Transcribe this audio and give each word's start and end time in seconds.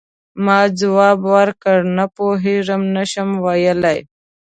ما 0.45 0.59
ځواب 0.79 1.19
ورکړ: 1.35 1.77
نه 1.97 2.05
پوهیږم، 2.15 2.81
نه 2.95 3.03
شم 3.11 3.29
ویلای. 3.45 3.99